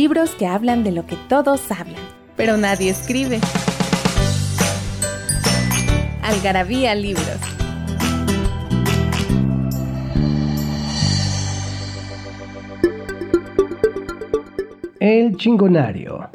[0.00, 2.00] Libros que hablan de lo que todos hablan,
[2.36, 3.40] pero nadie escribe.
[6.22, 7.26] Algarabía Libros.
[15.00, 16.28] El chingonario.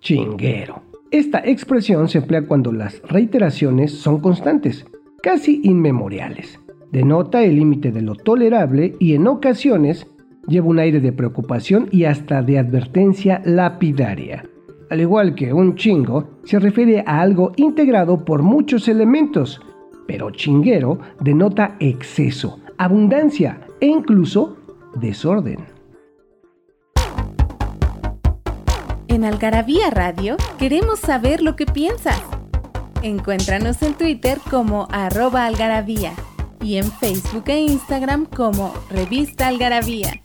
[0.00, 0.82] Chinguero.
[1.10, 4.84] Esta expresión se emplea cuando las reiteraciones son constantes,
[5.22, 6.60] casi inmemoriales.
[6.92, 10.06] Denota el límite de lo tolerable y en ocasiones
[10.48, 14.44] lleva un aire de preocupación y hasta de advertencia lapidaria.
[14.90, 19.60] Al igual que un chingo, se refiere a algo integrado por muchos elementos,
[20.06, 24.56] pero chinguero denota exceso, abundancia e incluso
[24.94, 25.58] desorden.
[29.08, 32.22] En Algarabía Radio queremos saber lo que piensas.
[33.02, 36.12] Encuéntranos en Twitter como arroba algarabía
[36.60, 40.20] y en Facebook e Instagram como revista algarabía.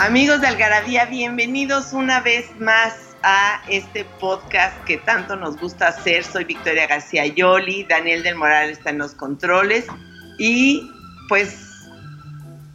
[0.00, 6.24] Amigos de Algarabía, bienvenidos una vez más a este podcast que tanto nos gusta hacer.
[6.24, 9.84] Soy Victoria García Yoli, Daniel del Moral está en los controles
[10.38, 10.90] y
[11.28, 11.54] pues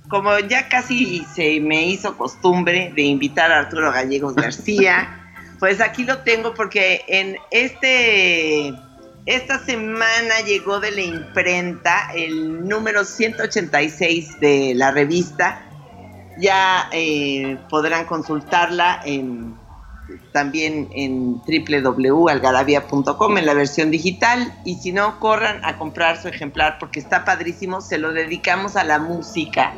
[0.08, 5.20] como ya casi se me hizo costumbre de invitar a Arturo Gallegos García,
[5.60, 8.72] pues aquí lo tengo porque en este
[9.26, 15.65] esta semana llegó de la imprenta el número 186 de la revista
[16.38, 19.56] ya eh, podrán consultarla en,
[20.32, 26.78] también en www.algarabia.com en la versión digital y si no, corran a comprar su ejemplar
[26.80, 29.74] porque está padrísimo, se lo dedicamos a la música.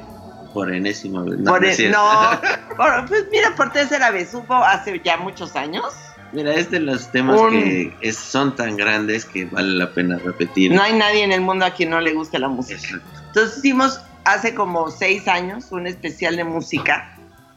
[0.54, 1.38] Por enésima vez.
[1.40, 1.98] No, Por e- cierto.
[2.00, 2.42] no,
[2.78, 5.86] por- pues mira, por tercera vez, hubo hace ya muchos años.
[6.34, 10.18] Mira, es de los temas Un- que es- son tan grandes que vale la pena
[10.18, 10.72] repetir.
[10.74, 12.80] No hay nadie en el mundo a quien no le guste la música.
[12.80, 13.08] Exacto.
[13.28, 17.14] Entonces hicimos hace como seis años un especial de música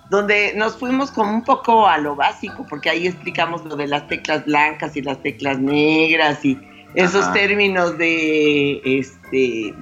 [0.09, 4.09] donde nos fuimos como un poco a lo básico, porque ahí explicamos lo de las
[4.09, 6.59] teclas blancas y las teclas negras y
[6.95, 7.33] esos Ajá.
[7.35, 9.73] términos de, este,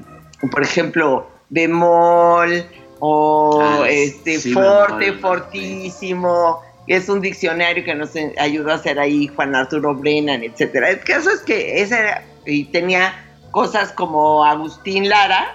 [0.51, 2.67] por ejemplo, bemol
[3.01, 6.61] o Ah, este sí, forte, bemol, fortísimo.
[6.87, 10.91] Es un diccionario que nos ayudó a hacer ahí Juan Arturo Brennan, etcétera.
[10.91, 13.15] El caso es que ese era- y tenía
[13.51, 15.55] cosas como Agustín Lara,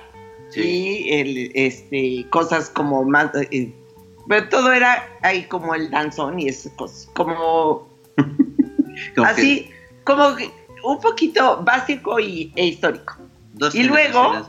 [0.53, 1.05] Sí.
[1.05, 3.31] y el, este, cosas como más...
[3.51, 3.73] eh,
[4.27, 7.89] pero todo era ahí como el danzón y esas cosas, como
[9.15, 9.69] Como que así,
[10.03, 10.35] como
[10.83, 13.15] un poquito básico y, e histórico.
[13.53, 14.45] dos y luego-.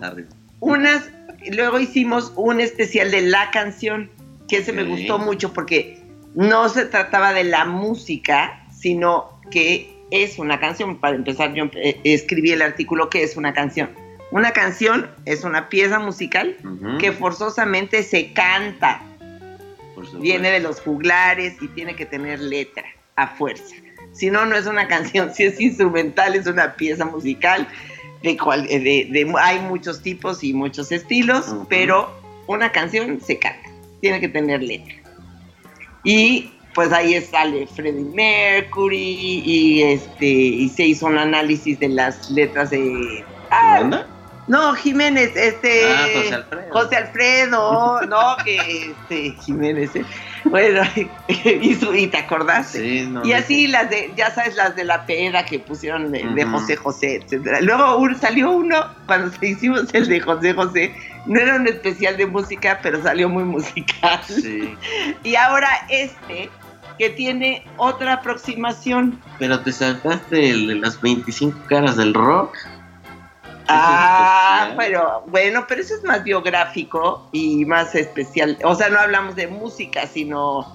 [0.60, 1.10] Unas,
[1.52, 4.10] luego hicimos un especial de la canción,
[4.48, 6.02] que ese me gustó mucho porque
[6.34, 10.96] no se trataba de la música, sino que es una canción.
[10.96, 13.90] Para empezar, yo eh, escribí el artículo que es una canción.
[14.34, 16.56] Una canción es una pieza musical
[16.98, 19.00] que forzosamente se canta,
[20.18, 22.82] viene de los juglares y tiene que tener letra
[23.14, 23.76] a fuerza.
[24.12, 27.68] Si no, no es una canción, si es instrumental, es una pieza musical.
[28.24, 32.10] De cual, de, de- hay muchos tipos y muchos estilos, pero
[32.48, 33.68] una canción se canta,
[34.00, 34.96] tiene que tener letra.
[36.02, 42.28] Y pues ahí sale Freddie Mercury y este y se hizo un análisis de las
[42.32, 44.08] letras de ah, ¿Banda?
[44.46, 46.72] No Jiménez este Ah, José Alfredo.
[46.72, 48.56] José Alfredo, no, que
[48.90, 50.04] este, Jiménez, ¿eh?
[50.44, 50.82] bueno,
[51.28, 52.78] y, su- y te acordaste.
[52.80, 56.22] Sí, no, y así las de, ya sabes, las de la peda que pusieron de,
[56.24, 56.44] de.
[56.44, 57.60] José José, etcétera.
[57.62, 60.94] Luego un- salió uno, cuando se hicimos el de José José,
[61.26, 64.20] no era un especial de música, pero salió muy musical.
[64.26, 64.74] Sí.
[65.24, 66.50] Y ahora este,
[66.98, 69.18] que tiene otra aproximación.
[69.38, 72.54] Pero te saltaste el de las 25 caras del rock.
[73.68, 78.58] Ah, pero bueno, pero eso es más biográfico y más especial.
[78.64, 80.66] O sea, no hablamos de música, sino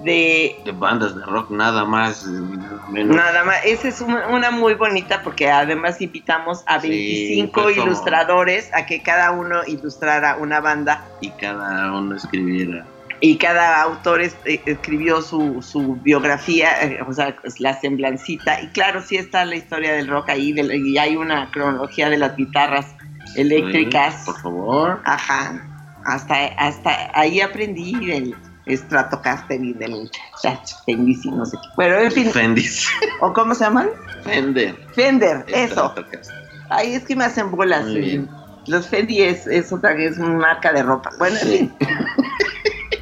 [0.00, 3.16] de De bandas de rock, nada más, eh, nada menos.
[3.16, 3.56] nada más.
[3.66, 8.70] Esa es una, una muy bonita porque además invitamos a Sí, 25 fue como- ilustradores
[8.74, 11.04] a que cada uno ilustrara una banda.
[11.20, 12.86] Y cada uno escribiera
[13.20, 18.60] y cada autor este, escribió su, su biografía, eh, o sea, pues, la semblancita.
[18.62, 22.16] Y claro, sí está la historia del rock ahí, de, y hay una cronología de
[22.16, 22.86] las guitarras
[23.36, 24.22] eléctricas.
[24.24, 25.02] Por favor.
[25.04, 25.66] Ajá.
[26.06, 28.34] Hasta, hasta ahí aprendí del
[28.66, 30.10] Stratocaster y del
[30.86, 31.68] Fendis y no sé qué.
[31.76, 32.30] Pero en fin.
[32.30, 32.88] Fendis.
[33.20, 33.88] ¿O cómo se llaman?
[34.24, 34.74] Fender.
[34.94, 35.94] Fender, eso.
[36.70, 37.84] Ay, es que me hacen bolas.
[38.66, 41.10] Los Fendi es, es otra es una marca de ropa.
[41.18, 41.58] Bueno, en Sí.
[41.58, 41.74] fin.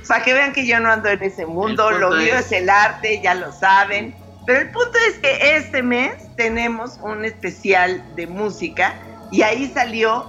[0.08, 2.52] Para que vean que yo no ando en ese mundo, El lo mío es- es
[2.62, 4.14] el arte, ya lo saben.
[4.46, 8.94] Pero el punto es que este mes tenemos un especial de música
[9.30, 10.26] y ahí salió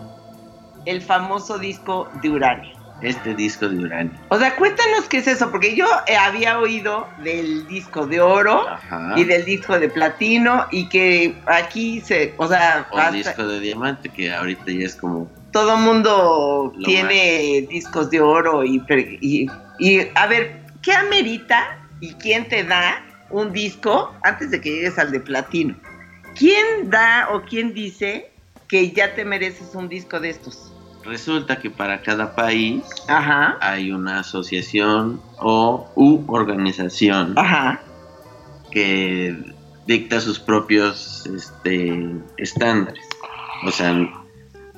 [0.86, 2.78] el famoso disco de Uranio.
[3.02, 4.12] Este disco de Uranio.
[4.28, 5.86] O sea, cuéntanos qué es eso, porque yo
[6.22, 9.14] había oído del disco de oro Ajá.
[9.16, 13.62] y del disco de platino y que aquí se, o sea, O hasta- disco de
[13.62, 15.30] diamante, que ahorita ya es como.
[15.54, 18.84] todo mundo tiene discos de oro y,
[19.22, 19.48] y,
[19.80, 25.00] y, a ver, ¿qué amerita y quién te da un disco antes de que llegues
[25.00, 25.76] al de platino?
[26.36, 28.32] ¿Quién da o quién dice
[28.68, 30.72] que ya te mereces un disco de estos?
[31.04, 37.82] Resulta que para cada país Ajá, hay una asociación o u organización ajá,
[38.72, 39.36] que
[39.88, 43.04] dicta sus propios este, estándares.
[43.66, 44.08] O sea,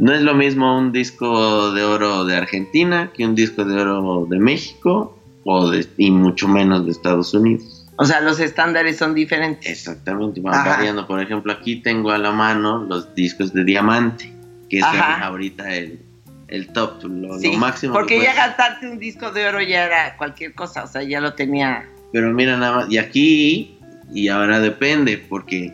[0.02, 4.26] no es lo mismo un disco de oro de Argentina que un disco de oro
[4.30, 7.88] de México o de, y mucho menos de Estados Unidos.
[7.98, 9.70] o sea, los estándares son diferentes.
[9.70, 10.70] Exactamente, van Ajá.
[10.78, 11.06] variando.
[11.08, 14.32] Por ejemplo, aquí tengo a la mano los discos de diamante,
[14.70, 16.00] que es ahorita el,
[16.48, 17.94] el top, lo, lo Sí, máximo.
[17.94, 21.22] porque que ya gastarte un disco de oro ya era cualquier cosa, o sea, ya
[21.22, 21.88] lo tenía.
[22.12, 23.78] Pero mira nada más, y aquí,
[24.12, 25.72] y ahora depende, porque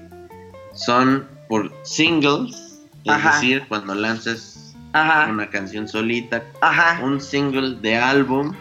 [0.74, 2.67] son por singles,
[3.08, 3.36] es Ajá.
[3.36, 8.54] decir, cuando lanzas Ajá, una canción solita, ajá, un single de álbum,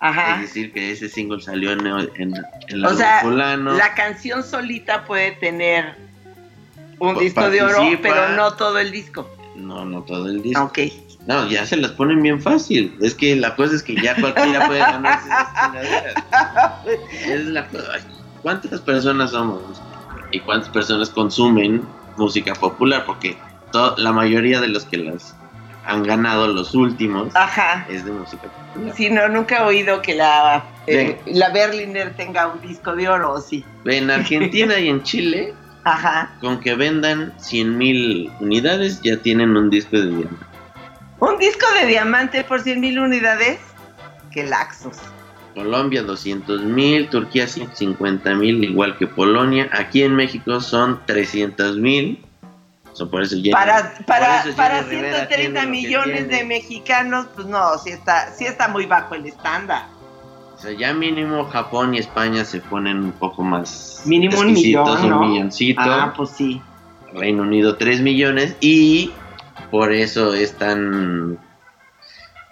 [0.00, 2.34] es decir, que ese single salió en, en, en
[2.68, 3.72] el O sea, fulano.
[3.74, 5.96] La canción solita puede tener
[6.98, 9.28] un disco de oro, pero no todo el disco.
[9.56, 10.62] No, no todo el disco.
[10.64, 10.78] Ok.
[11.26, 12.96] No, ya se las ponen bien fácil.
[13.02, 16.14] Es que la cosa es que ya cualquiera puede ganarse esas.
[17.26, 17.98] Es la cosa.
[18.42, 19.60] ¿Cuántas personas somos?
[20.30, 21.82] ¿Y cuántas personas consumen
[22.16, 23.04] música popular?
[23.04, 23.36] Porque
[23.96, 25.34] la mayoría de los que las
[25.84, 27.86] han ganado los últimos Ajá.
[27.88, 28.94] es de música popular.
[28.94, 33.32] Si no, nunca he oído que la, eh, la Berliner tenga un disco de oro,
[33.32, 33.64] ¿o sí?
[33.86, 35.54] En Argentina y en Chile,
[35.84, 36.30] Ajá.
[36.40, 40.44] con que vendan 100 mil unidades, ya tienen un disco de diamante.
[41.20, 43.58] Un disco de diamante por 100 mil unidades.
[44.30, 44.98] Qué laxos.
[45.54, 49.68] Colombia 200 mil, Turquía 150 mil, igual que Polonia.
[49.72, 52.24] Aquí en México son 300 mil.
[53.06, 56.28] Por eso Jenny- Para, para, por eso para Jenny Rivera 130 tiene lo que millones
[56.28, 59.86] de mexicanos, pues no, sí está, sí está muy bajo el estándar.
[60.56, 65.08] O sea, ya mínimo Japón y España se ponen un poco más Mínimo un millón,
[65.08, 65.20] ¿no?
[65.20, 65.80] un milloncito.
[65.82, 66.60] Ah, pues sí.
[67.12, 69.12] Reino Unido 3 millones y
[69.70, 71.38] por eso es tan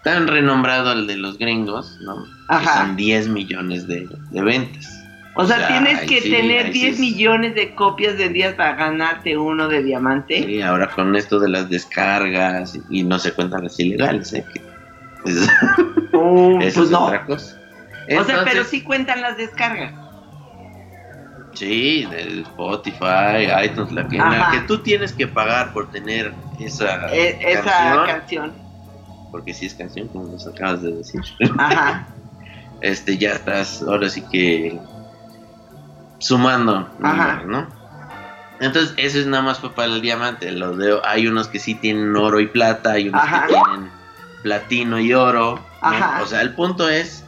[0.05, 2.15] tan renombrado el de los gringos, ¿no?
[2.49, 2.87] Que Ajá.
[2.87, 4.96] son 10 millones de, de ventas.
[5.39, 8.75] O sea, tienes que sí, tener ahí sí 10 es- millones de copias vendidas para
[8.75, 10.39] ganarte uno de diamante.
[10.39, 14.45] Y ahora con esto de las descargas y no se cuentan las ilegales, ¿eh?
[14.53, 14.61] Que
[15.31, 15.49] es-
[16.15, 17.05] Oh, eso pues es no.
[17.05, 17.61] otra cosa.
[18.19, 19.93] o sea, pero sí cuentan las descargas.
[21.55, 27.09] Sí, de Spotify, iTunes, la que, la que tú tienes que pagar por tener esa,
[27.15, 28.53] Eh, esa canción, canción.
[29.33, 31.21] porque sí es canción, como nos acabas de decir.
[31.59, 32.07] Ajá.
[32.83, 34.79] este ya estás ahora sí que
[36.19, 37.43] sumando Ajá.
[37.47, 37.67] ¿no?
[38.61, 40.51] Entonces, eso es nada más para el diamante.
[40.51, 43.47] Los de, hay unos que sí tienen oro y plata, hay unos Ajá.
[43.47, 43.91] que tienen
[44.43, 45.61] platino y oro.
[46.23, 47.25] O sea, el punto es,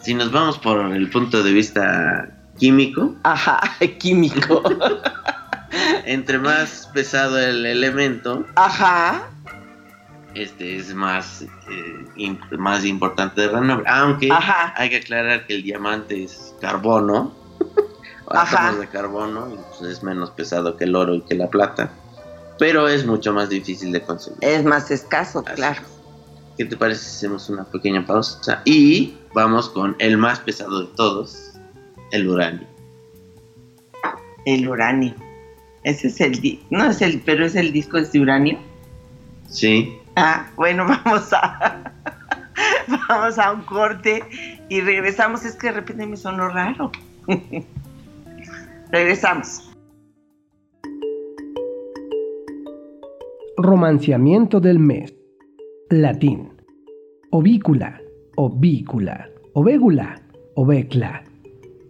[0.00, 3.60] si nos vamos por el punto de vista químico, Ajá.
[3.98, 4.62] Químico.
[6.04, 9.28] entre más pesado el elemento, Ajá.
[10.34, 13.86] este es más, eh, más importante de renombre.
[13.88, 14.72] Aunque Ajá.
[14.76, 17.39] hay que aclarar que el diamante es carbono.
[18.30, 21.92] Átomos de carbono, y pues es menos pesado que el oro y que la plata,
[22.58, 24.38] pero es mucho más difícil de conseguir.
[24.42, 25.82] Es más escaso, Así claro.
[26.56, 28.60] ¿Qué te parece si hacemos una pequeña pausa?
[28.66, 31.52] Y vamos con el más pesado de todos,
[32.12, 32.66] el uranio.
[34.44, 35.14] El uranio.
[35.84, 38.58] Ese es el di- no es el, pero es el disco es de uranio.
[39.48, 41.92] Sí, Ah, bueno, vamos a
[43.08, 44.22] vamos a un corte
[44.68, 45.44] y regresamos.
[45.44, 46.90] Es que de repente me sonó raro.
[48.92, 49.70] regresamos.
[53.56, 55.14] Romanciamiento del mes.
[55.90, 56.50] Latín.
[57.30, 58.00] Ovícula,
[58.36, 59.30] ovícula.
[59.52, 60.22] Ovégula,
[60.54, 61.24] ovecla,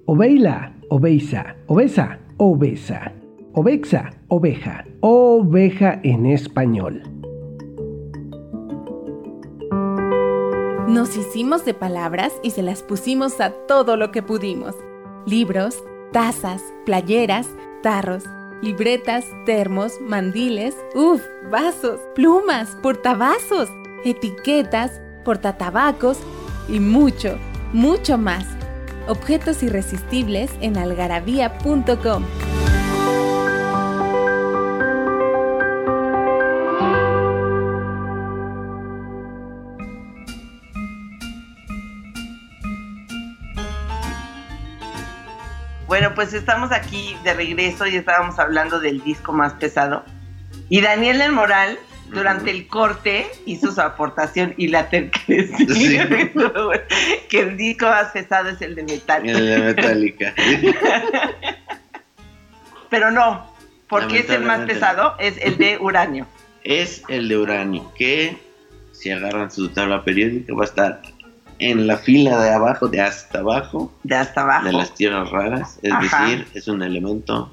[0.06, 3.12] oveila, oveiza, obesa, obesa,
[3.52, 7.02] ovexa, oveja, oveja en español.
[10.88, 14.74] Nos hicimos de palabras y se las pusimos a todo lo que pudimos.
[15.26, 17.46] Libros, tazas, playeras,
[17.82, 18.24] tarros,
[18.62, 23.68] libretas, termos, mandiles, uff, vasos, plumas, portavasos,
[24.04, 26.18] etiquetas, portatabacos
[26.68, 27.38] y mucho,
[27.72, 28.44] mucho más.
[29.08, 32.24] Objetos irresistibles en algarabía.com.
[46.20, 50.04] pues estamos aquí de regreso y estábamos hablando del disco más pesado.
[50.68, 51.78] Y Daniel del Moral,
[52.10, 55.48] durante el corte, hizo su aportación y la terqué.
[55.72, 55.98] Sí.
[57.30, 59.38] que el disco más pesado es el de Metallica.
[59.38, 60.34] El de Metallica.
[62.90, 63.50] Pero no,
[63.88, 66.26] porque es el más pesado, es el de Uranio.
[66.64, 68.36] es el de uranio, que
[68.92, 71.02] si agarran su tabla periódica va a estar
[71.60, 74.66] en la fila de abajo, de hasta abajo, De hasta abajo.
[74.66, 76.24] de las tierras raras, es Ajá.
[76.24, 77.52] decir, es un elemento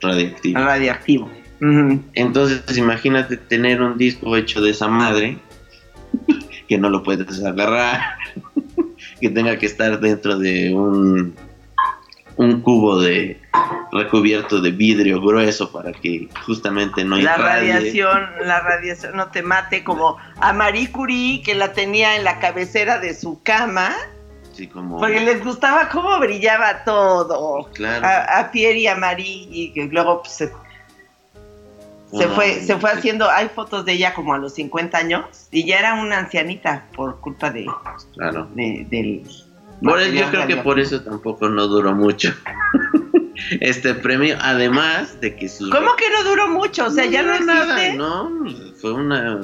[0.00, 0.60] radiactivo.
[0.60, 1.30] Radioactivo.
[1.60, 2.02] Ujú.
[2.14, 5.38] Entonces, imagínate tener un disco hecho de esa madre,
[6.68, 8.16] que no lo puedes agarrar,
[9.20, 11.34] que tenga que estar dentro de un,
[12.38, 13.40] un cubo de
[13.92, 17.72] recubierto de vidrio grueso para que justamente no La irradie.
[17.72, 22.38] radiación, la radiación no te mate como a Marie Curie que la tenía en la
[22.38, 23.94] cabecera de su cama
[24.52, 29.46] Sí, como, porque les gustaba cómo brillaba todo claro, a, a Pierre y a Marie
[29.50, 30.52] y que luego pues, se,
[32.12, 35.64] se fue se fue haciendo hay fotos de ella como a los 50 años y
[35.64, 37.66] ya era una ancianita por culpa de,
[38.14, 38.48] Claro.
[38.54, 39.22] de- del
[39.82, 42.34] Por eso, yo creo que por eso tampoco no duró mucho
[43.60, 46.86] este premio, además de que sus ¿Cómo que no duró mucho?
[46.86, 47.94] O sea, ya no, existe.
[47.96, 48.30] no,
[48.80, 49.40] fue una,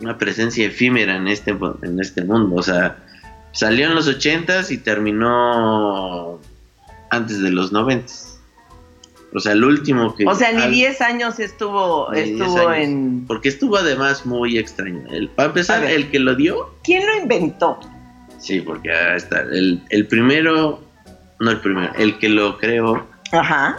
[0.00, 1.50] una presencia efímera en este,
[1.82, 2.56] en este mundo.
[2.56, 2.96] O sea,
[3.52, 6.40] salió en los ochentas y terminó
[7.10, 8.30] antes de los noventas.
[9.36, 10.24] O sea, el último que.
[10.26, 12.84] O sea, ni al- 10 años estuvo, Ni 10 estuvo años.
[12.88, 13.24] en...
[13.26, 15.02] Porque estuvo además muy extraño.
[15.10, 15.90] El, para A empezar, ver.
[15.90, 16.70] el que lo dio.
[16.84, 17.78] ¿Quién lo inventó?
[18.44, 19.40] Sí, porque ahí está.
[19.40, 20.82] El, el primero.
[21.40, 21.92] No el primero.
[21.96, 23.78] El que lo creó Ajá.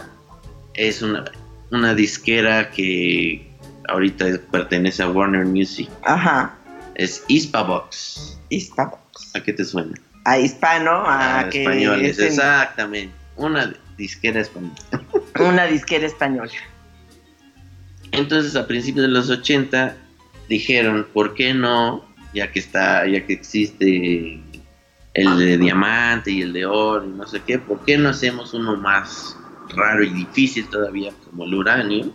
[0.74, 1.24] es una,
[1.70, 3.48] una disquera que
[3.88, 5.88] ahorita pertenece a Warner Music.
[6.04, 6.54] Ajá.
[6.96, 8.38] Es Hispavox.
[8.48, 8.98] Hispano.
[9.34, 9.94] ¿A qué te suena?
[10.24, 13.14] A hispano, a Ah, que españoles, es en- exactamente.
[13.36, 14.74] Una disquera española.
[15.38, 16.50] una disquera española.
[18.12, 19.96] Entonces, a principios de los 80
[20.48, 22.04] dijeron, ¿por qué no?
[22.34, 24.40] Ya que está, ya que existe
[25.16, 28.52] el de diamante y el de oro y no sé qué, ¿por qué no hacemos
[28.52, 29.34] uno más
[29.74, 32.12] raro y difícil todavía como el uranio?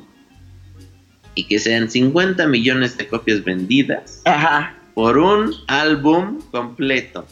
[1.33, 4.75] Y que sean 50 millones de copias vendidas Ajá.
[4.93, 7.25] por un álbum completo.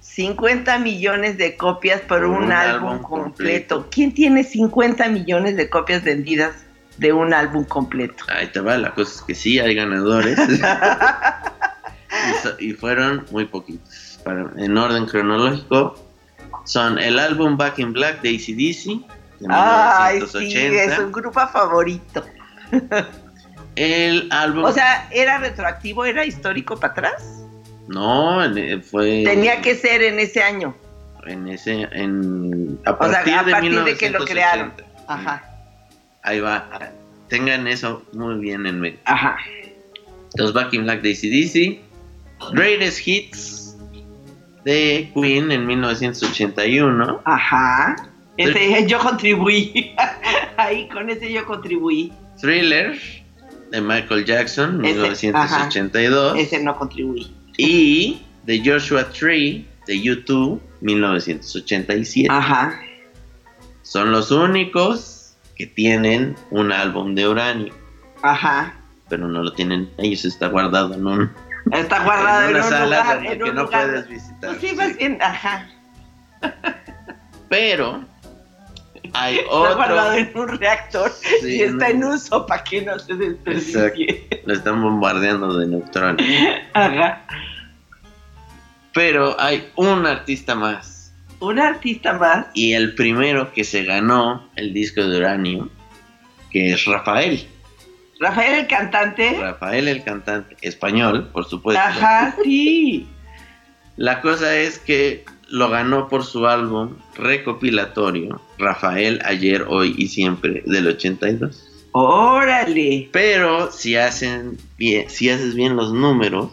[0.00, 3.76] 50 millones de copias por Por un, un álbum, álbum completo.
[3.76, 3.88] completo.
[3.90, 6.64] ¿Quién tiene 50 millones de copias vendidas
[6.96, 8.24] de un álbum completo?
[8.28, 10.38] Ahí te va, la cosa es que sí hay ganadores.
[10.48, 14.05] y, so- y fueron muy poquitos.
[14.26, 15.96] Para- en orden cronológico,
[16.64, 19.06] son el álbum Back in Black de ACDC,
[19.40, 20.50] de Ay, 1980.
[20.50, 22.24] sí, es un grupo favorito.
[23.76, 24.64] El álbum.
[24.64, 26.04] O sea, ¿era retroactivo?
[26.04, 27.42] ¿Era histórico para atrás?
[27.88, 29.22] no, en- fue.
[29.24, 30.74] Tenía que ser en ese año.
[31.26, 31.86] En ese.
[31.92, 34.24] En, a O sea, partir, a de, partir de que lo 1980.
[34.32, 34.72] crearon.
[35.06, 35.44] Ajá,
[36.22, 36.68] Ahí va.
[37.28, 39.00] Tengan eso muy bien en mente.
[39.04, 39.36] ajá.
[40.34, 42.52] Los Back in Black de ACDC.
[42.52, 43.65] Greatest Hits
[44.66, 47.22] de Queen en 1981.
[47.24, 47.94] Ajá.
[48.36, 49.94] Ese, yo contribuí.
[50.56, 52.12] Ahí con ese yo contribuí.
[52.40, 52.98] Thriller
[53.70, 56.38] de Michael Jackson, Ese, 1982.
[56.38, 57.32] Ese no contribuí.
[57.56, 62.28] Y de Joshua Tree de YouTube, 1987.
[62.28, 62.80] Ajá.
[63.82, 67.72] Son los únicos que tienen un álbum de uranio,
[68.20, 68.74] Ajá.
[69.08, 69.88] pero no lo tienen.
[69.98, 71.30] Ellos está guardado en un
[71.72, 73.26] Está guardado en, una un sala lugar.
[73.26, 73.84] En que un no lugar.
[73.86, 74.38] puedes visitar.
[74.40, 75.68] Pues sí, más bien, ajá.
[77.48, 78.04] Pero
[79.12, 79.76] hay Está otro.
[79.76, 84.28] guardado en un reactor Sí, y está en uso para que no se desperdicie.
[84.44, 86.26] Lo están bombardeando de neutrones.
[86.74, 87.22] Ajá.
[88.92, 91.12] Pero hay un artista más.
[91.40, 92.46] Un artista más.
[92.54, 95.68] Y el primero que se ganó el disco de uranio,
[96.50, 97.46] que es Rafael.
[98.20, 99.38] Rafael el cantante.
[99.38, 101.82] Rafael el cantante español, por supuesto.
[101.82, 103.06] Ajá, sí.
[103.96, 110.62] La cosa es que lo ganó por su álbum recopilatorio Rafael ayer, hoy y siempre
[110.66, 111.62] del 82.
[111.92, 113.08] Órale.
[113.12, 116.50] Pero si hacen bien, si haces bien los números,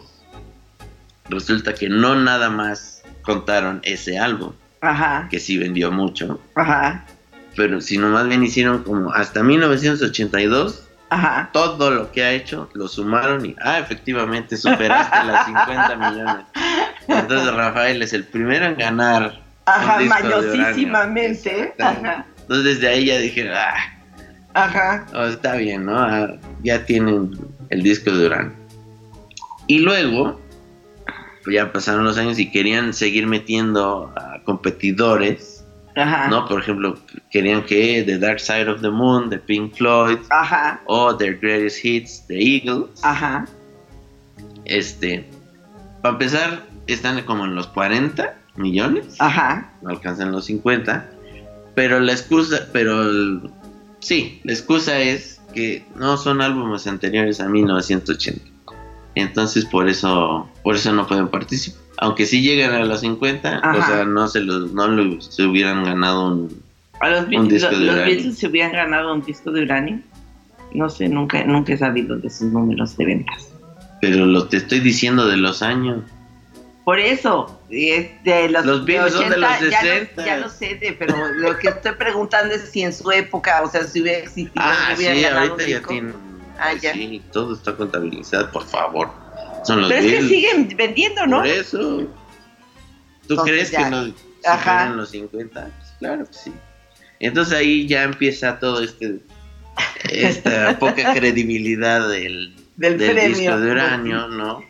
[1.28, 5.28] resulta que no nada más contaron ese álbum, Ajá.
[5.30, 7.04] que sí vendió mucho, Ajá.
[7.56, 10.83] pero sino más bien hicieron como hasta 1982
[11.14, 11.50] Ajá.
[11.52, 16.44] todo lo que ha hecho lo sumaron y ah efectivamente superaste las 50 millones.
[17.08, 19.40] Entonces Rafael es el primero en ganar.
[19.66, 19.98] Ajá.
[21.78, 22.26] Ajá.
[22.40, 23.74] Entonces desde ahí ya dije, ah,
[24.54, 25.06] Ajá.
[25.14, 25.98] oh, está bien, ¿no?
[25.98, 26.28] Ah,
[26.62, 27.30] ya tienen
[27.70, 28.52] el disco de Uranio.
[29.66, 30.40] Y luego,
[31.44, 35.53] pues ya pasaron los años y querían seguir metiendo a competidores,
[35.96, 36.28] Ajá.
[36.28, 36.46] ¿no?
[36.46, 36.98] Por ejemplo,
[37.30, 40.80] querían que The Dark Side of the Moon de Pink Floyd Ajá.
[40.86, 42.90] o Their Greatest Hits de Eagles.
[43.04, 43.44] Ajá.
[44.64, 45.28] Este,
[46.02, 49.72] para empezar, están como en los 40 millones, Ajá.
[49.82, 51.08] no alcanzan los 50,
[51.74, 53.50] pero la excusa, pero el-
[54.00, 58.44] sí, la excusa es que no son álbumes anteriores a 1980.
[59.14, 61.83] Entonces por eso, por eso no pueden participar.
[61.98, 65.84] Aunque sí llegan a los 50, o sea, no se los, no lo- se hubieran
[65.84, 66.62] ganado un,
[67.00, 67.94] A los, Un Beatles- disco de los.
[67.96, 70.00] Beatles se hubieran ganado un disco de uranio.
[70.72, 73.48] No sé, nunca, nunca he sabido de sus números de ventas.
[74.00, 76.02] pero lo te estoy diciendo de los años.
[76.84, 80.26] Por eso, es de los, Los Beatles son de los ya lo- 60.
[80.26, 83.70] Ya lo, sé, de- pero lo que estoy preguntando es si en su época, o
[83.70, 86.14] sea, si hubiera existido, Ah, hubieran sí, ganado ahorita un ya tienen.
[86.58, 86.92] Ah, ya.
[86.92, 89.08] Sí, todo está contabilizado, por favor.
[89.64, 91.38] Son los Pero es que siguen vendiendo, ¿no?
[91.38, 91.78] Por eso.
[93.26, 93.84] ¿Tú Entonces crees ya.
[93.84, 94.12] que nos
[94.46, 94.86] Ajá.
[94.90, 95.60] los 50?
[95.62, 96.52] Pues claro que sí.
[97.20, 99.20] Entonces ahí ya empieza todo este
[100.10, 103.36] esta poca credibilidad del, Del del premio.
[103.36, 104.62] disco de uranio, ¿no?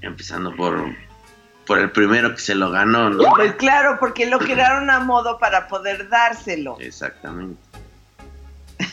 [0.00, 0.94] Empezando por
[1.66, 3.24] por el primero que se lo ganó, ¿no?
[3.34, 6.78] Pues claro, porque lo crearon a modo para poder dárselo.
[6.80, 7.60] Exactamente.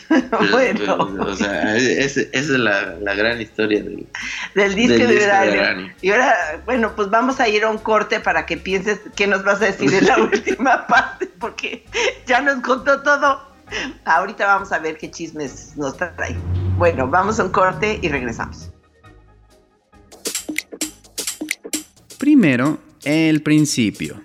[0.50, 4.06] Bueno, o sea, es- esa es la, la gran historia del,
[4.54, 5.92] del disco, del de, disco.
[6.02, 9.42] Y ahora, bueno, pues vamos a ir a un corte para que pienses qué nos
[9.44, 11.84] vas a decir en la última parte, porque
[12.26, 13.40] ya nos contó todo.
[14.04, 16.36] Ahorita vamos a ver qué chismes nos trae.
[16.76, 18.70] Bueno, vamos a un corte y regresamos.
[22.18, 24.20] Primero, el principio.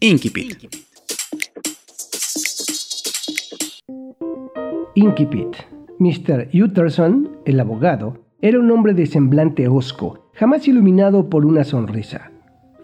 [0.00, 0.85] Incipit.
[4.96, 5.54] Incipit.
[5.98, 6.48] Mr.
[6.54, 12.30] Utterson, el abogado, era un hombre de semblante hosco, jamás iluminado por una sonrisa.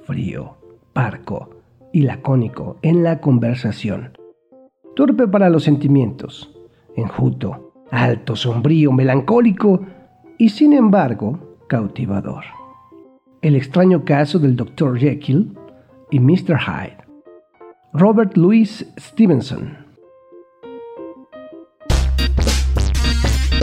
[0.02, 0.58] Frío,
[0.92, 1.48] parco
[1.90, 4.18] y lacónico en la conversación.
[4.94, 6.54] Torpe para los sentimientos,
[6.96, 9.80] enjuto, alto, sombrío, melancólico
[10.36, 12.44] y sin embargo cautivador.
[13.40, 14.98] El extraño caso del Dr.
[14.98, 15.56] Jekyll
[16.10, 16.58] y Mr.
[16.58, 16.98] Hyde.
[17.94, 19.81] Robert Louis Stevenson.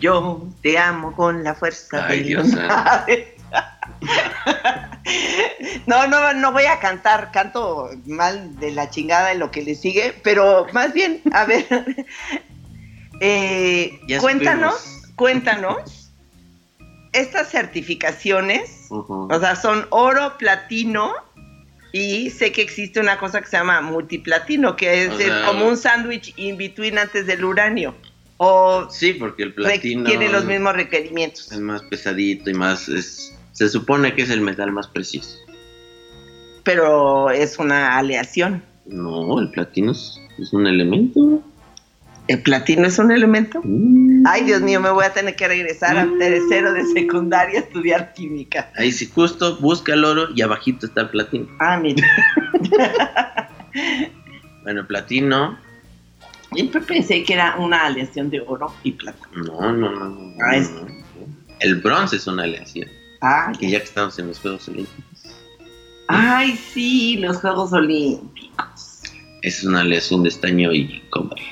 [0.00, 2.48] Yo te amo con la fuerza Ay, del Dios.
[5.86, 9.74] No, no, no voy a cantar, canto mal de la chingada de lo que le
[9.74, 11.66] sigue, pero más bien, a ver,
[13.20, 15.12] eh, cuéntanos, supimos.
[15.14, 16.12] cuéntanos,
[17.12, 21.14] estas certificaciones, o sea, son oro, platino,
[21.92, 25.66] y sé que existe una cosa que se llama multiplatino, que es O sea, como
[25.66, 27.94] un sándwich in between antes del uranio,
[28.38, 31.50] o Sí, porque el platino tiene los mismos requerimientos.
[31.52, 35.38] es más pesadito y más es, se supone que es el metal más preciso.
[36.64, 38.62] pero es una aleación.
[38.86, 41.42] No, el platino es, es un elemento.
[42.28, 43.60] ¿El platino es un elemento?
[43.62, 44.24] Mm.
[44.26, 48.12] Ay, Dios mío, me voy a tener que regresar a tercero de secundaria a estudiar
[48.14, 48.72] química.
[48.76, 51.46] Ahí sí, justo busca el oro y abajito está el platino.
[51.60, 52.04] Ah, mira.
[54.62, 55.56] Bueno, platino,
[56.52, 59.28] Siempre pensé que era una aleación de oro y plata.
[59.34, 60.08] no, no, no.
[60.08, 60.86] no, Ah, es- no.
[61.60, 62.88] El bronce es una aleación.
[63.22, 65.22] Ah, Que ya que estamos en los Juegos Olímpicos,
[66.08, 69.02] ay, sí, los Juegos Olímpicos.
[69.42, 71.42] es una aleación de estaño y cobre.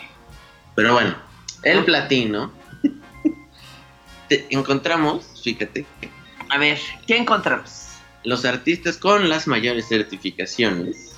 [0.75, 1.15] Pero bueno,
[1.63, 2.53] el platino,
[4.29, 5.87] te- encontramos, fíjate,
[6.51, 7.81] A ver, ¿qué encontramos?
[8.25, 11.15] los artistas con las mayores certificaciones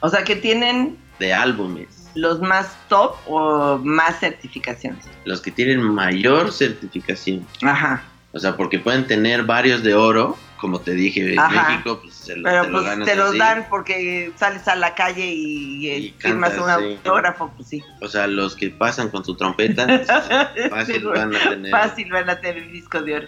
[0.00, 5.04] O sea, que tienen de álbumes, los más top o más certificaciones.
[5.24, 7.46] los que tienen mayor certificación.
[7.62, 8.02] Ajá.
[8.32, 11.70] O sea, porque pueden tener varios de oro, como te dije, en Ajá.
[11.70, 15.26] México, pues se lo, Pero te pues te los dan porque sales a la calle
[15.32, 16.92] y, eh, Y firmas cantas, un sí.
[16.92, 17.82] autógrafo, pues sí.
[18.00, 19.86] O sea, los que pasan con su trompeta,
[20.70, 21.70] fácil van a tener.
[21.70, 23.26] Fácil van a tener disco de oro.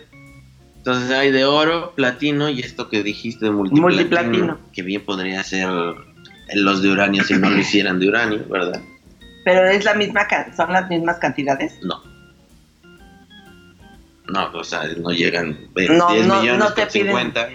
[0.76, 3.88] Entonces hay de oro, platino y esto que dijiste de multiplatino.
[3.88, 4.58] Multiplatino.
[4.72, 5.68] Que bien podría ser
[6.54, 8.80] los de uranio si no lo hicieran de uranio, ¿verdad?
[9.44, 11.78] Pero es la misma, son las mismas cantidades.
[11.82, 12.02] No.
[14.32, 17.48] No, o sea, no llegan eh, No, 10 no, millones no te piden- 50.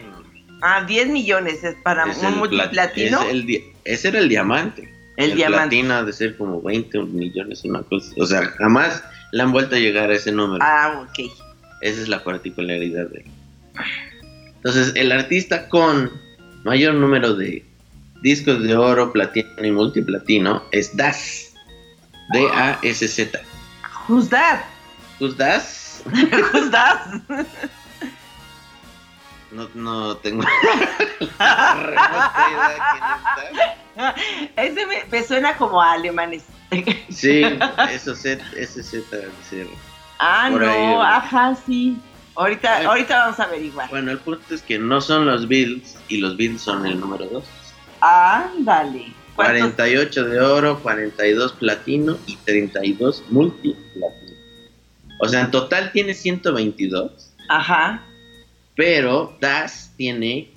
[0.62, 3.21] Ah, 10 millones es para Es un el plat- multiplatino.
[3.23, 4.93] es el ese era el diamante.
[5.15, 5.57] El diamante.
[5.77, 8.12] platino ha de ser como 20 millones, una cosa.
[8.17, 10.63] O sea, jamás le han vuelto a llegar a ese número.
[10.63, 11.31] Ah, ok.
[11.81, 13.25] Esa es la particularidad de él.
[14.57, 16.12] Entonces, el artista con
[16.63, 17.63] mayor número de
[18.21, 21.53] discos de oro, platino y multiplatino es Das.
[22.34, 23.39] D-A-S-Z.
[24.08, 24.62] Who's that?
[25.19, 26.03] ¿Who's Das?
[26.06, 27.21] Who's that?
[29.51, 30.43] No, no tengo
[31.39, 32.32] Das.
[34.56, 36.43] Ese me, me suena como a alemanes.
[37.10, 37.43] Sí,
[37.89, 39.06] eso Z, ese Z.
[40.19, 41.97] Ah, Por no, ahí, ajá, sí.
[42.36, 43.89] Ahorita, ahorita vamos a averiguar.
[43.89, 47.25] Bueno, el punto es que no son los Beatles y los Beatles son el número
[47.25, 47.43] 2.
[48.01, 49.13] Ándale.
[49.36, 49.73] ¿Cuántos?
[49.75, 54.38] 48 de oro, 42 platino y 32 multiplatino.
[55.19, 58.03] O sea, en total tiene 122, Ajá.
[58.75, 60.49] pero Das tiene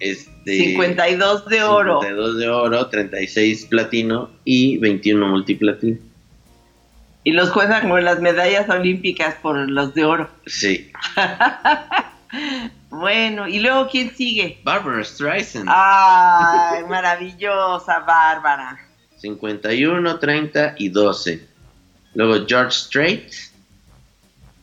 [0.00, 2.00] este 52 de oro.
[2.00, 5.98] 52 de oro, 36 platino y 21 multiplatino.
[7.24, 10.30] Y los juegan con las medallas olímpicas por los de oro.
[10.46, 10.90] Sí.
[12.98, 14.60] Bueno, y luego ¿quién sigue?
[14.64, 18.78] Barbara Streisand, Ay, maravillosa Bárbara.
[19.18, 21.46] 51, 30 y 12.
[22.14, 23.32] Luego George Strait.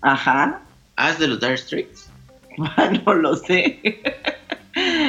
[0.01, 0.61] Ajá.
[0.95, 2.09] ¿Haz de los Dire Straits?
[3.05, 4.01] No lo sé.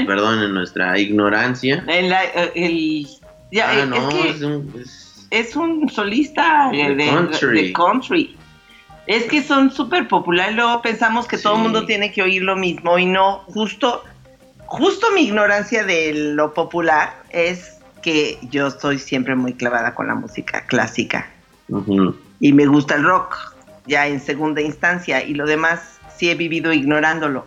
[0.07, 1.85] Perdonen nuestra ignorancia.
[1.87, 3.07] En eh, el,
[3.53, 7.09] ya, ah, eh, no, es que es un- es- es un solista De de, de-
[7.09, 7.63] country.
[7.67, 8.36] de country.
[9.07, 10.55] Es que son súper populares.
[10.57, 13.39] Luego pensamos que todo el mundo tiene que oír lo mismo y no.
[13.47, 14.03] Justo,
[14.67, 20.15] justo mi ignorancia de lo popular es que yo estoy siempre muy clavada con la
[20.15, 21.29] música clásica
[22.41, 23.37] y me gusta el rock
[23.87, 27.47] ya en segunda instancia y lo demás sí he vivido ignorándolo.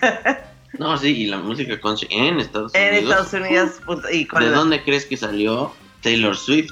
[0.78, 3.10] No, sí, y la música country en Estados En Unidos.
[3.26, 3.70] Estados Unidos
[4.12, 6.70] y con ¿De la- dónde crees que salió Taylor Swift?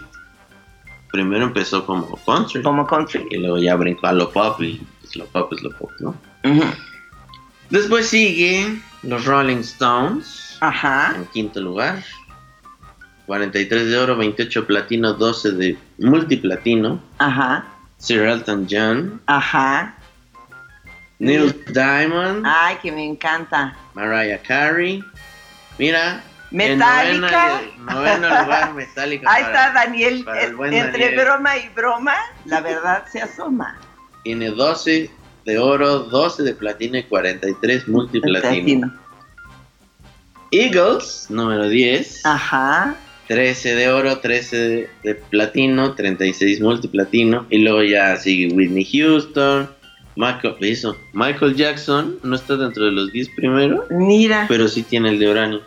[1.12, 3.26] Primero empezó como country como country.
[3.30, 6.14] y luego ya brincó a lo pop y pues, lo pop es lo pop, ¿no?
[6.44, 6.64] Ujú.
[7.70, 11.14] Después sigue los Rolling Stones Ajá.
[11.16, 12.02] en quinto lugar.
[13.26, 17.00] 43 de oro, 28 platino, 12 de multiplatino.
[17.18, 17.64] Ajá.
[17.98, 19.94] Sir Elton John, Ajá.
[21.18, 23.76] Neil Diamond, Ay, que me encanta.
[23.94, 25.02] Mariah Carey.
[25.78, 27.60] Mira, Metallica.
[27.62, 29.30] En novena, noveno lugar, Metallica.
[29.30, 30.24] Ahí para- está Daniel.
[30.72, 31.14] entre Daniel.
[31.16, 33.78] broma y broma, la verdad se asoma.
[34.24, 35.10] Tiene 12
[35.44, 38.50] de oro, 12 de platino y 43 multiplatino.
[38.88, 38.94] Platino.
[40.50, 42.24] Eagles, número 10.
[42.24, 42.94] Ajá.
[43.26, 47.46] 13 de oro, 13 de, de platino, 36 multiplatino.
[47.50, 49.68] Y luego ya sigue Whitney Houston.
[50.16, 50.56] Michael,
[51.12, 54.46] Michael Jackson no está dentro de los 10 primeros, Mira.
[54.48, 55.60] pero sí tiene el de uranio.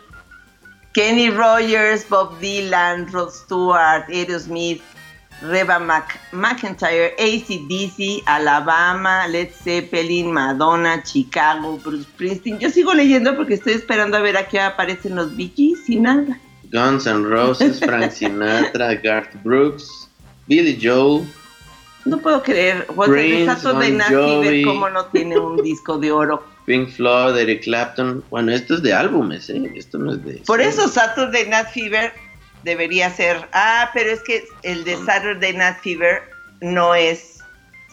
[0.94, 4.82] Kenny Rogers, Bob Dylan, Rod Stewart, Aerosmith,
[5.42, 12.58] Reba Mac McIntyre, ACDC, Alabama, Led Zeppelin, Madonna, Chicago, Bruce Springsteen.
[12.60, 16.38] Yo sigo leyendo porque estoy esperando a ver a qué aparecen los Gees y nada.
[16.70, 20.08] Guns N' Roses, Frank Sinatra, Garth Brooks,
[20.46, 21.26] Billy Joel,
[22.04, 22.86] No puedo creer.
[22.94, 24.64] Walter de Prince, Fever, Jovi.
[24.64, 26.51] cómo no tiene un disco de oro.
[26.66, 28.24] Pink Floyd, Eric Clapton.
[28.30, 29.72] Bueno, esto es de álbumes, ¿eh?
[29.74, 30.34] Esto no es de...
[30.46, 32.12] Por eso Saturday Night Fever
[32.62, 33.36] debería ser.
[33.52, 36.22] Ah, pero es que el de Son- Saturday Night Fever
[36.60, 37.38] no es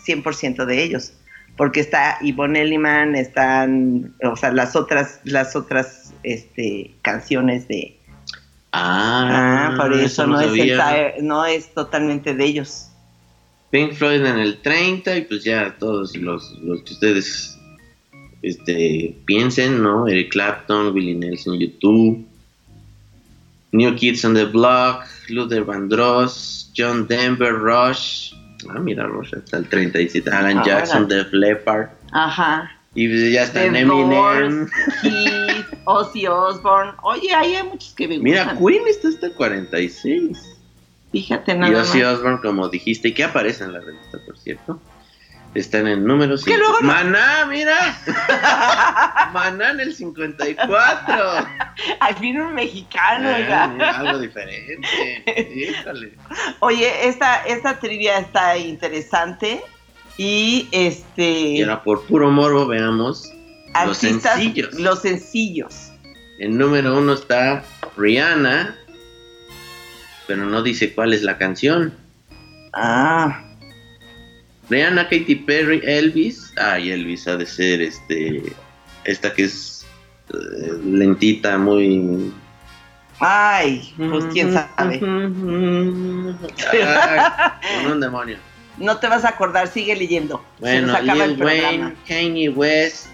[0.05, 1.13] 100% de ellos.
[1.57, 7.99] Porque está Yvonne Elliman, están, o sea, las otras, las otras este, canciones de.
[8.71, 10.77] Ah, Ah, por eso, no, es sabía.
[10.77, 12.85] entire- no es totalmente de ellos.
[13.71, 17.58] Pink Floyd en el 30 y pues ya todos los, los que ustedes
[18.41, 20.07] este, piensen, ¿no?
[20.07, 22.25] Eric Clapton, Willie Nelson, YouTube,
[23.71, 28.33] New Kids on the Block, Luther Vandross, John Denver, Rush.
[28.69, 30.29] Ah, mira, Rush hasta el 37.
[30.29, 31.07] Alan Ah, Jackson.
[31.07, 31.89] Def Leppard.
[32.11, 32.71] Ajá.
[32.95, 34.67] Y ya está The Eminem.
[35.01, 36.93] Kiss, Ozzy Osbourne.
[37.03, 38.23] Oye, ahí hay muchos que me gustan.
[38.23, 40.55] Mira, Queen está hasta 46.
[41.11, 42.15] Fíjate Y nada Ozzy más.
[42.15, 44.81] Osbourne, como dijiste, y que aparece en la revista, por cierto.
[45.55, 46.57] Está en el número Que 5.
[46.57, 47.97] luego no- Maná, mira.
[49.33, 51.47] Maná en el 54.
[51.99, 55.23] Al fin un mexicano, mira, algo diferente.
[55.55, 56.13] Híjole.
[56.59, 59.61] Oye, esta, esta trivia está interesante.
[60.17, 61.23] Y este.
[61.23, 63.31] Y ahora por puro morbo veamos
[63.85, 64.73] los artistas- sencillos.
[64.75, 65.91] Los sencillos.
[66.39, 67.63] En número uno está
[67.97, 68.75] Rihanna,
[70.27, 71.93] pero no dice cuál es la canción.
[72.73, 73.45] Ah.
[74.69, 76.53] Rihanna, Katy Perry, Elvis.
[76.57, 78.53] Ay, Elvis ha de ser este.
[79.03, 79.85] Esta que es
[80.33, 82.31] eh, lentita, muy.
[83.19, 84.69] Ay, pues quién sabe.
[84.77, 84.99] Ay,
[87.83, 88.37] con un demonio.
[88.77, 90.43] No te vas a acordar, sigue leyendo.
[90.59, 91.41] Bueno, Lil.
[91.43, 93.07] Wayne, Kanye West,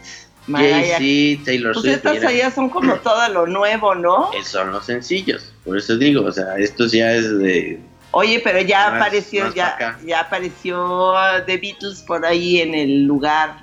[0.47, 1.95] Jay-Z, Taylor Pues Swift.
[1.95, 2.29] estas mira.
[2.29, 4.29] allá son como todo lo nuevo, ¿no?
[4.43, 5.51] Son los sencillos.
[5.63, 7.79] Por eso digo, o sea, esto ya es de.
[8.17, 11.13] Oye, pero ya Más- apareció, más ya, apareció
[11.45, 13.57] The Beatles por ahí en el lugar.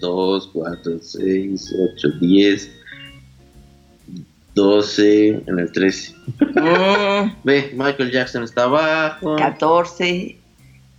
[0.00, 2.70] 2, 4, 6, 8, 10,
[4.54, 6.14] 12, en el 13.
[6.54, 9.36] Mm, Ve, Michael Jackson está abajo.
[9.36, 10.38] 14.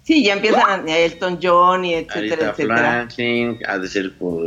[0.04, 2.78] Sí, ya empiezan Elton John y etcétera, Arita etcétera.
[2.78, 4.44] Franklin, ha de ser por.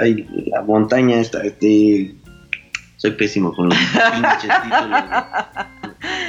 [0.00, 1.42] ay, la montaña está.
[1.42, 2.14] Este,
[2.98, 3.76] soy pésimo con los
[4.12, 5.00] pinches títulos.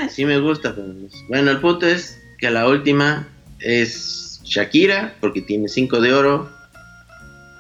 [0.09, 0.88] Sí me gusta, pero.
[1.29, 3.27] Bueno, el punto es que la última
[3.59, 6.49] es Shakira, porque tiene 5 de oro,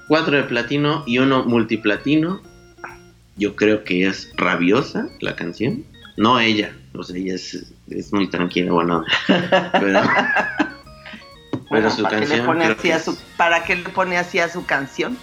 [0.07, 2.41] 4 de platino y uno multiplatino.
[3.35, 5.83] Yo creo que es rabiosa la canción.
[6.17, 9.03] No ella, o sea, ella es, es muy tranquila, bueno.
[9.27, 10.01] Pero, pero
[11.69, 12.45] Bueno, su ¿para qué le canción.
[12.45, 15.17] pone así que a es- su, ¿Para qué le pone así a su canción?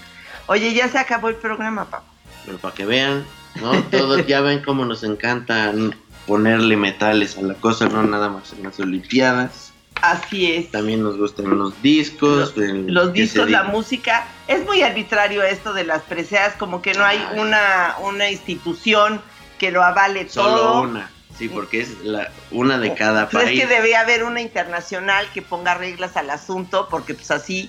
[0.48, 2.02] Oye, ya se acabó el programa, papá.
[2.44, 3.24] Pero para que vean,
[3.60, 3.70] ¿no?
[3.84, 5.72] Todos ya ven cómo nos encanta
[6.30, 9.72] ponerle metales a la cosa, no nada más en las Olimpiadas.
[10.00, 10.70] Así es.
[10.70, 12.54] También nos gustan los discos.
[12.56, 17.18] Los discos, la música, es muy arbitrario esto de las preseas, como que no hay
[17.36, 19.20] una, una institución
[19.58, 20.82] que lo avale Solo todo.
[20.82, 23.50] una, sí, porque es la, una de cada país.
[23.50, 27.68] es que debe haber una internacional que ponga reglas al asunto, porque pues así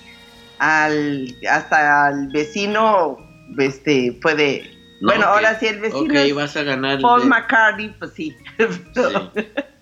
[0.60, 3.18] al, hasta al vecino
[3.58, 4.80] este puede...
[5.02, 7.00] No, bueno, ok, ahora sí el vecino Ok, es vas a ganar.
[7.00, 8.36] Paul de- McCartney, pues sí.
[8.94, 9.02] sí.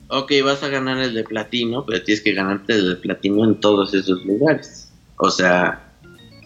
[0.08, 3.60] Ok, vas a ganar el de platino, pero tienes que ganarte el de platino en
[3.60, 4.90] todos esos lugares.
[5.16, 5.78] O sea,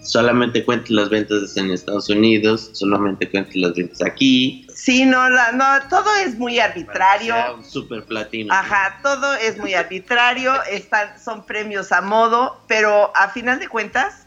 [0.02, 4.66] solamente cuentes las ventas en Estados Unidos, solamente cuentes las ventas aquí.
[4.74, 7.32] Sí, no, la- no, todo es muy arbitrario.
[7.34, 8.52] Para que sea un super platino.
[8.52, 14.23] Ajá, todo es muy arbitrario, están, son premios a modo, pero a final de cuentas,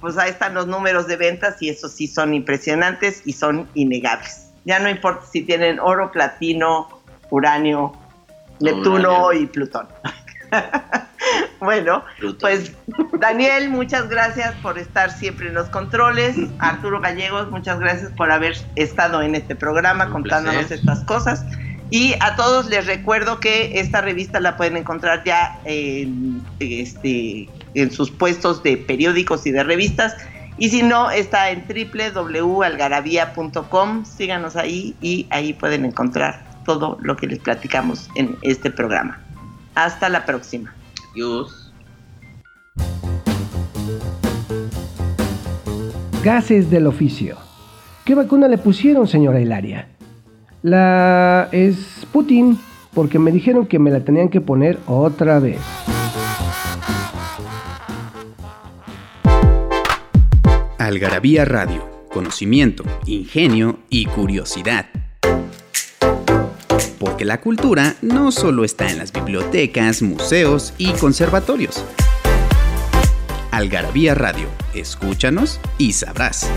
[0.00, 4.50] pues ahí están los números de ventas y esos sí son impresionantes y son innegables.
[4.64, 6.88] Ya no importa si tienen oro, platino,
[7.30, 7.92] uranio,
[8.60, 9.32] Neptuno Uranio.
[9.32, 9.88] y Plutón.
[11.60, 12.04] bueno,
[12.40, 12.72] pues
[13.18, 16.36] Daniel, muchas gracias por estar siempre en los controles.
[16.58, 20.78] Arturo Gallegos, muchas gracias por haber estado en este programa Un contándonos placer.
[20.78, 21.44] estas cosas.
[21.90, 27.90] Y a todos les recuerdo que esta revista la pueden encontrar ya en, este, en
[27.90, 30.14] sus puestos de periódicos y de revistas.
[30.58, 34.04] Y si no, está en www.algarabía.com.
[34.04, 39.18] Síganos ahí y ahí pueden encontrar todo lo que les platicamos en este programa.
[39.74, 40.74] Hasta la próxima.
[41.12, 41.72] Adiós.
[46.22, 47.38] Gases del oficio.
[48.04, 49.88] ¿Qué vacuna le pusieron, señora Hilaria?
[50.68, 51.76] La es
[52.12, 52.58] Putin,
[52.92, 55.58] porque me dijeron que me la tenían que poner otra vez.
[60.76, 61.88] Algarabía Radio.
[62.10, 64.86] Conocimiento, ingenio y curiosidad.
[66.98, 71.82] Porque la cultura no solo está en las bibliotecas, museos y conservatorios.
[73.52, 74.48] Algarabía Radio.
[74.74, 76.50] Escúchanos y sabrás.